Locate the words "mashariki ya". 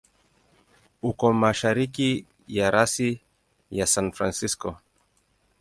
1.41-2.67